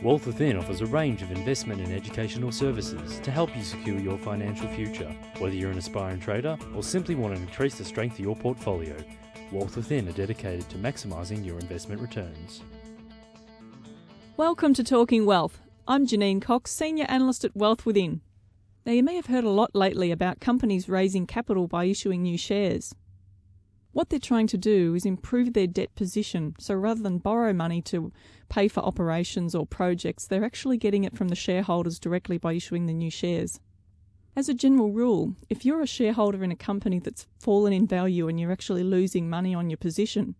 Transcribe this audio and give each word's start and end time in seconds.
Wealth 0.00 0.26
Within 0.26 0.56
offers 0.56 0.80
a 0.80 0.86
range 0.86 1.22
of 1.22 1.32
investment 1.32 1.80
and 1.80 1.92
educational 1.92 2.52
services 2.52 3.18
to 3.18 3.32
help 3.32 3.56
you 3.56 3.64
secure 3.64 3.98
your 3.98 4.16
financial 4.16 4.68
future. 4.68 5.12
Whether 5.38 5.56
you're 5.56 5.72
an 5.72 5.78
aspiring 5.78 6.20
trader 6.20 6.56
or 6.72 6.84
simply 6.84 7.16
want 7.16 7.34
to 7.34 7.40
increase 7.40 7.74
the 7.76 7.84
strength 7.84 8.12
of 8.12 8.20
your 8.20 8.36
portfolio, 8.36 8.94
Wealth 9.50 9.74
Within 9.74 10.08
are 10.08 10.12
dedicated 10.12 10.68
to 10.68 10.76
maximising 10.76 11.44
your 11.44 11.58
investment 11.58 12.00
returns. 12.00 12.62
Welcome 14.36 14.72
to 14.74 14.84
Talking 14.84 15.26
Wealth. 15.26 15.60
I'm 15.88 16.06
Janine 16.06 16.40
Cox, 16.40 16.70
Senior 16.70 17.06
Analyst 17.08 17.44
at 17.44 17.56
Wealth 17.56 17.84
Within. 17.84 18.20
Now, 18.86 18.92
you 18.92 19.02
may 19.02 19.16
have 19.16 19.26
heard 19.26 19.42
a 19.42 19.50
lot 19.50 19.74
lately 19.74 20.12
about 20.12 20.38
companies 20.38 20.88
raising 20.88 21.26
capital 21.26 21.66
by 21.66 21.86
issuing 21.86 22.22
new 22.22 22.38
shares. 22.38 22.94
What 23.92 24.10
they're 24.10 24.18
trying 24.18 24.46
to 24.48 24.58
do 24.58 24.94
is 24.94 25.06
improve 25.06 25.52
their 25.52 25.66
debt 25.66 25.94
position. 25.94 26.54
So 26.58 26.74
rather 26.74 27.02
than 27.02 27.18
borrow 27.18 27.52
money 27.52 27.80
to 27.82 28.12
pay 28.48 28.68
for 28.68 28.80
operations 28.80 29.54
or 29.54 29.66
projects, 29.66 30.26
they're 30.26 30.44
actually 30.44 30.76
getting 30.76 31.04
it 31.04 31.16
from 31.16 31.28
the 31.28 31.34
shareholders 31.34 31.98
directly 31.98 32.38
by 32.38 32.52
issuing 32.52 32.86
the 32.86 32.92
new 32.92 33.10
shares. 33.10 33.60
As 34.36 34.48
a 34.48 34.54
general 34.54 34.92
rule, 34.92 35.34
if 35.48 35.64
you're 35.64 35.80
a 35.80 35.86
shareholder 35.86 36.44
in 36.44 36.52
a 36.52 36.56
company 36.56 37.00
that's 37.00 37.26
fallen 37.40 37.72
in 37.72 37.86
value 37.86 38.28
and 38.28 38.38
you're 38.38 38.52
actually 38.52 38.84
losing 38.84 39.28
money 39.28 39.54
on 39.54 39.68
your 39.68 39.78
position, 39.78 40.36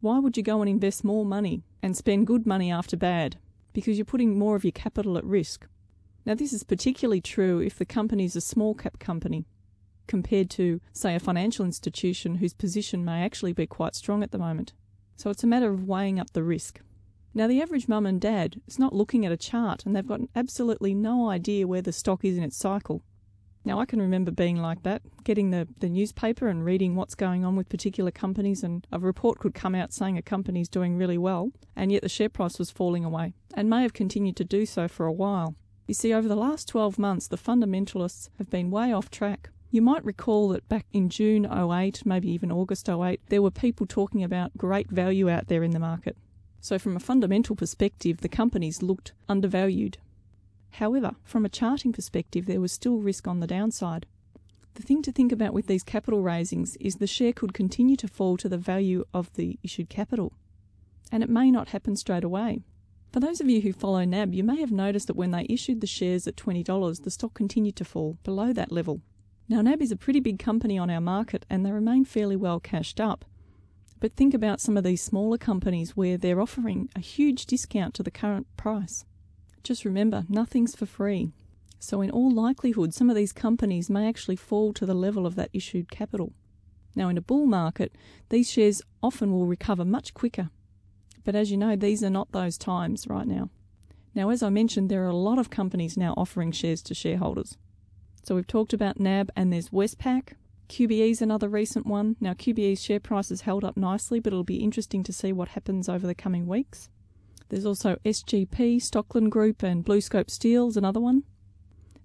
why 0.00 0.18
would 0.18 0.36
you 0.36 0.42
go 0.42 0.60
and 0.60 0.68
invest 0.68 1.02
more 1.02 1.24
money 1.24 1.64
and 1.82 1.96
spend 1.96 2.26
good 2.26 2.46
money 2.46 2.70
after 2.70 2.96
bad? 2.96 3.38
Because 3.72 3.98
you're 3.98 4.04
putting 4.04 4.38
more 4.38 4.54
of 4.54 4.64
your 4.64 4.72
capital 4.72 5.16
at 5.18 5.24
risk. 5.24 5.66
Now, 6.24 6.34
this 6.34 6.52
is 6.52 6.62
particularly 6.62 7.20
true 7.20 7.58
if 7.58 7.78
the 7.78 7.84
company 7.84 8.24
is 8.24 8.36
a 8.36 8.40
small 8.40 8.74
cap 8.74 9.00
company 9.00 9.44
compared 10.06 10.50
to, 10.50 10.80
say, 10.92 11.14
a 11.14 11.20
financial 11.20 11.64
institution 11.64 12.36
whose 12.36 12.54
position 12.54 13.04
may 13.04 13.22
actually 13.22 13.52
be 13.52 13.66
quite 13.66 13.94
strong 13.94 14.22
at 14.22 14.30
the 14.30 14.38
moment. 14.38 14.72
So 15.16 15.30
it's 15.30 15.44
a 15.44 15.46
matter 15.46 15.70
of 15.70 15.86
weighing 15.86 16.18
up 16.18 16.32
the 16.32 16.42
risk. 16.42 16.80
Now, 17.34 17.46
the 17.46 17.62
average 17.62 17.88
mum 17.88 18.04
and 18.04 18.20
dad 18.20 18.60
is 18.66 18.78
not 18.78 18.94
looking 18.94 19.24
at 19.24 19.32
a 19.32 19.36
chart 19.36 19.86
and 19.86 19.96
they've 19.96 20.06
got 20.06 20.20
absolutely 20.36 20.94
no 20.94 21.30
idea 21.30 21.66
where 21.66 21.80
the 21.80 21.92
stock 21.92 22.24
is 22.24 22.36
in 22.36 22.42
its 22.42 22.56
cycle. 22.56 23.02
Now, 23.64 23.78
I 23.78 23.84
can 23.86 24.02
remember 24.02 24.32
being 24.32 24.56
like 24.56 24.82
that, 24.82 25.02
getting 25.22 25.50
the, 25.50 25.68
the 25.78 25.88
newspaper 25.88 26.48
and 26.48 26.64
reading 26.64 26.96
what's 26.96 27.14
going 27.14 27.44
on 27.44 27.54
with 27.54 27.68
particular 27.68 28.10
companies, 28.10 28.64
and 28.64 28.86
a 28.90 28.98
report 28.98 29.38
could 29.38 29.54
come 29.54 29.74
out 29.74 29.92
saying 29.92 30.18
a 30.18 30.22
company's 30.22 30.68
doing 30.68 30.96
really 30.96 31.16
well, 31.16 31.52
and 31.76 31.92
yet 31.92 32.02
the 32.02 32.08
share 32.08 32.28
price 32.28 32.58
was 32.58 32.72
falling 32.72 33.04
away, 33.04 33.34
and 33.54 33.70
may 33.70 33.82
have 33.82 33.92
continued 33.92 34.34
to 34.36 34.44
do 34.44 34.66
so 34.66 34.88
for 34.88 35.06
a 35.06 35.12
while. 35.12 35.54
You 35.86 35.94
see, 35.94 36.12
over 36.12 36.26
the 36.26 36.36
last 36.36 36.66
12 36.68 36.98
months, 36.98 37.28
the 37.28 37.36
fundamentalists 37.36 38.30
have 38.38 38.50
been 38.50 38.70
way 38.70 38.92
off 38.92 39.10
track. 39.10 39.50
You 39.72 39.80
might 39.80 40.04
recall 40.04 40.50
that 40.50 40.68
back 40.68 40.84
in 40.92 41.08
June 41.08 41.46
08, 41.46 42.04
maybe 42.04 42.30
even 42.30 42.52
August 42.52 42.90
08, 42.90 43.22
there 43.30 43.40
were 43.40 43.50
people 43.50 43.86
talking 43.86 44.22
about 44.22 44.54
great 44.58 44.90
value 44.90 45.30
out 45.30 45.48
there 45.48 45.62
in 45.62 45.70
the 45.70 45.78
market. 45.78 46.14
So, 46.60 46.78
from 46.78 46.94
a 46.94 47.00
fundamental 47.00 47.56
perspective, 47.56 48.18
the 48.18 48.28
companies 48.28 48.82
looked 48.82 49.14
undervalued. 49.30 49.96
However, 50.72 51.12
from 51.24 51.46
a 51.46 51.48
charting 51.48 51.90
perspective, 51.90 52.44
there 52.44 52.60
was 52.60 52.70
still 52.70 52.98
risk 52.98 53.26
on 53.26 53.40
the 53.40 53.46
downside. 53.46 54.04
The 54.74 54.82
thing 54.82 55.00
to 55.02 55.10
think 55.10 55.32
about 55.32 55.54
with 55.54 55.68
these 55.68 55.82
capital 55.82 56.20
raisings 56.20 56.76
is 56.76 56.96
the 56.96 57.06
share 57.06 57.32
could 57.32 57.54
continue 57.54 57.96
to 57.96 58.08
fall 58.08 58.36
to 58.36 58.50
the 58.50 58.58
value 58.58 59.06
of 59.14 59.32
the 59.32 59.58
issued 59.62 59.88
capital. 59.88 60.34
And 61.10 61.22
it 61.22 61.30
may 61.30 61.50
not 61.50 61.68
happen 61.68 61.96
straight 61.96 62.24
away. 62.24 62.60
For 63.10 63.20
those 63.20 63.40
of 63.40 63.48
you 63.48 63.62
who 63.62 63.72
follow 63.72 64.04
NAB, 64.04 64.34
you 64.34 64.44
may 64.44 64.60
have 64.60 64.70
noticed 64.70 65.06
that 65.06 65.16
when 65.16 65.30
they 65.30 65.46
issued 65.48 65.80
the 65.80 65.86
shares 65.86 66.26
at 66.26 66.36
$20, 66.36 67.04
the 67.04 67.10
stock 67.10 67.32
continued 67.32 67.76
to 67.76 67.86
fall 67.86 68.18
below 68.22 68.52
that 68.52 68.70
level. 68.70 69.00
Now, 69.52 69.60
NAB 69.60 69.82
is 69.82 69.92
a 69.92 69.96
pretty 69.96 70.20
big 70.20 70.38
company 70.38 70.78
on 70.78 70.88
our 70.88 71.02
market 71.02 71.44
and 71.50 71.62
they 71.62 71.72
remain 71.72 72.06
fairly 72.06 72.36
well 72.36 72.58
cashed 72.58 72.98
up. 72.98 73.26
But 74.00 74.14
think 74.14 74.32
about 74.32 74.62
some 74.62 74.78
of 74.78 74.82
these 74.82 75.02
smaller 75.02 75.36
companies 75.36 75.94
where 75.94 76.16
they're 76.16 76.40
offering 76.40 76.88
a 76.96 77.00
huge 77.00 77.44
discount 77.44 77.92
to 77.96 78.02
the 78.02 78.10
current 78.10 78.46
price. 78.56 79.04
Just 79.62 79.84
remember, 79.84 80.24
nothing's 80.26 80.74
for 80.74 80.86
free. 80.86 81.32
So, 81.78 82.00
in 82.00 82.10
all 82.10 82.30
likelihood, 82.30 82.94
some 82.94 83.10
of 83.10 83.14
these 83.14 83.34
companies 83.34 83.90
may 83.90 84.08
actually 84.08 84.36
fall 84.36 84.72
to 84.72 84.86
the 84.86 84.94
level 84.94 85.26
of 85.26 85.34
that 85.34 85.50
issued 85.52 85.90
capital. 85.90 86.32
Now, 86.96 87.10
in 87.10 87.18
a 87.18 87.20
bull 87.20 87.44
market, 87.44 87.94
these 88.30 88.50
shares 88.50 88.80
often 89.02 89.32
will 89.32 89.44
recover 89.44 89.84
much 89.84 90.14
quicker. 90.14 90.48
But 91.24 91.34
as 91.34 91.50
you 91.50 91.58
know, 91.58 91.76
these 91.76 92.02
are 92.02 92.08
not 92.08 92.32
those 92.32 92.56
times 92.56 93.06
right 93.06 93.26
now. 93.26 93.50
Now, 94.14 94.30
as 94.30 94.42
I 94.42 94.48
mentioned, 94.48 94.88
there 94.88 95.04
are 95.04 95.08
a 95.08 95.14
lot 95.14 95.38
of 95.38 95.50
companies 95.50 95.98
now 95.98 96.14
offering 96.16 96.52
shares 96.52 96.80
to 96.84 96.94
shareholders. 96.94 97.58
So 98.22 98.36
we've 98.36 98.46
talked 98.46 98.72
about 98.72 99.00
NAB 99.00 99.30
and 99.34 99.52
there's 99.52 99.70
Westpac. 99.70 100.34
QBE 100.68 101.10
is 101.10 101.22
another 101.22 101.48
recent 101.48 101.86
one. 101.86 102.16
Now, 102.20 102.34
QBE's 102.34 102.82
share 102.82 103.00
price 103.00 103.30
has 103.30 103.42
held 103.42 103.64
up 103.64 103.76
nicely, 103.76 104.20
but 104.20 104.32
it'll 104.32 104.44
be 104.44 104.62
interesting 104.62 105.02
to 105.02 105.12
see 105.12 105.32
what 105.32 105.48
happens 105.48 105.88
over 105.88 106.06
the 106.06 106.14
coming 106.14 106.46
weeks. 106.46 106.88
There's 107.48 107.66
also 107.66 107.96
SGP, 108.04 108.76
Stockland 108.76 109.30
Group, 109.30 109.62
and 109.62 109.84
BlueScope 109.84 110.30
Steel's 110.30 110.76
another 110.76 111.00
one. 111.00 111.24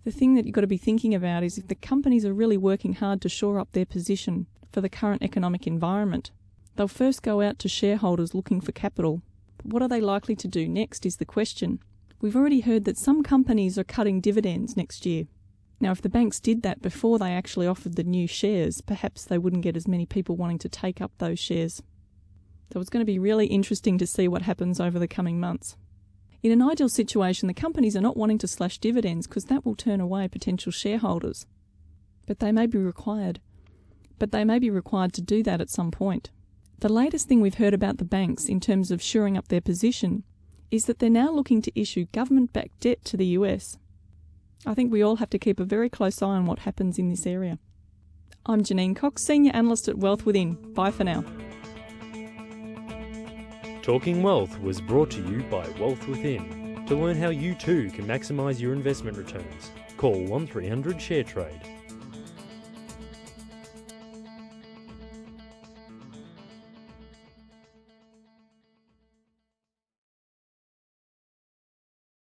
The 0.03 0.11
thing 0.11 0.35
that 0.35 0.45
you've 0.45 0.55
got 0.55 0.61
to 0.61 0.67
be 0.67 0.77
thinking 0.77 1.13
about 1.13 1.43
is 1.43 1.57
if 1.57 1.67
the 1.67 1.75
companies 1.75 2.25
are 2.25 2.33
really 2.33 2.57
working 2.57 2.93
hard 2.93 3.21
to 3.21 3.29
shore 3.29 3.59
up 3.59 3.71
their 3.71 3.85
position 3.85 4.47
for 4.71 4.81
the 4.81 4.89
current 4.89 5.21
economic 5.21 5.67
environment, 5.67 6.31
they'll 6.75 6.87
first 6.87 7.21
go 7.21 7.41
out 7.41 7.59
to 7.59 7.69
shareholders 7.69 8.33
looking 8.33 8.59
for 8.59 8.71
capital. 8.71 9.21
But 9.57 9.67
what 9.67 9.81
are 9.81 9.87
they 9.87 10.01
likely 10.01 10.35
to 10.37 10.47
do 10.47 10.67
next 10.67 11.05
is 11.05 11.17
the 11.17 11.25
question. 11.25 11.79
We've 12.19 12.35
already 12.35 12.61
heard 12.61 12.85
that 12.85 12.97
some 12.97 13.21
companies 13.21 13.77
are 13.77 13.83
cutting 13.83 14.19
dividends 14.19 14.75
next 14.75 15.05
year. 15.05 15.27
Now, 15.79 15.91
if 15.91 16.01
the 16.01 16.09
banks 16.09 16.39
did 16.39 16.63
that 16.63 16.81
before 16.81 17.19
they 17.19 17.31
actually 17.31 17.67
offered 17.67 17.95
the 17.95 18.03
new 18.03 18.27
shares, 18.27 18.81
perhaps 18.81 19.23
they 19.23 19.37
wouldn't 19.37 19.61
get 19.61 19.77
as 19.77 19.87
many 19.87 20.05
people 20.05 20.35
wanting 20.35 20.57
to 20.59 20.69
take 20.69 21.01
up 21.01 21.11
those 21.17 21.39
shares. 21.39 21.83
So 22.73 22.79
it's 22.79 22.89
going 22.89 23.01
to 23.01 23.05
be 23.05 23.19
really 23.19 23.45
interesting 23.47 23.97
to 23.99 24.07
see 24.07 24.27
what 24.27 24.41
happens 24.41 24.79
over 24.79 24.97
the 24.97 25.07
coming 25.07 25.39
months. 25.39 25.77
In 26.43 26.51
an 26.51 26.61
ideal 26.61 26.89
situation, 26.89 27.47
the 27.47 27.53
companies 27.53 27.95
are 27.95 28.01
not 28.01 28.17
wanting 28.17 28.37
to 28.39 28.47
slash 28.47 28.77
dividends 28.79 29.27
because 29.27 29.45
that 29.45 29.65
will 29.65 29.75
turn 29.75 30.01
away 30.01 30.27
potential 30.27 30.71
shareholders. 30.71 31.45
But 32.25 32.39
they 32.39 32.51
may 32.51 32.65
be 32.65 32.77
required. 32.77 33.39
But 34.19 34.31
they 34.31 34.43
may 34.43 34.59
be 34.59 34.69
required 34.69 35.13
to 35.13 35.21
do 35.21 35.43
that 35.43 35.61
at 35.61 35.69
some 35.69 35.91
point. 35.91 36.31
The 36.79 36.89
latest 36.89 37.27
thing 37.27 37.41
we've 37.41 37.55
heard 37.55 37.73
about 37.73 37.97
the 37.97 38.05
banks 38.05 38.45
in 38.45 38.59
terms 38.59 38.91
of 38.91 39.01
shoring 39.01 39.37
up 39.37 39.47
their 39.47 39.61
position 39.61 40.23
is 40.69 40.85
that 40.85 40.99
they're 40.99 41.09
now 41.09 41.31
looking 41.31 41.61
to 41.61 41.79
issue 41.79 42.05
government 42.11 42.53
backed 42.53 42.81
debt 42.81 43.03
to 43.05 43.17
the 43.17 43.25
US. 43.27 43.77
I 44.65 44.73
think 44.73 44.91
we 44.91 45.01
all 45.01 45.17
have 45.17 45.29
to 45.29 45.39
keep 45.39 45.59
a 45.59 45.65
very 45.65 45.89
close 45.89 46.21
eye 46.21 46.27
on 46.27 46.45
what 46.45 46.59
happens 46.59 46.97
in 46.97 47.09
this 47.09 47.27
area. 47.27 47.59
I'm 48.45 48.63
Janine 48.63 48.95
Cox, 48.95 49.23
Senior 49.23 49.51
Analyst 49.53 49.87
at 49.87 49.97
Wealth 49.97 50.25
Within. 50.25 50.55
Bye 50.73 50.91
for 50.91 51.03
now. 51.03 51.23
Talking 53.81 54.23
Wealth 54.23 54.59
was 54.59 54.81
brought 54.81 55.11
to 55.11 55.21
you 55.21 55.43
by 55.43 55.67
Wealth 55.79 56.07
Within. 56.07 56.85
To 56.87 56.95
learn 56.95 57.17
how 57.17 57.29
you 57.29 57.55
too 57.55 57.89
can 57.91 58.05
maximise 58.05 58.59
your 58.59 58.73
investment 58.73 59.17
returns, 59.17 59.71
call 59.97 60.23
1300 60.23 60.97
ShareTrade 60.97 61.76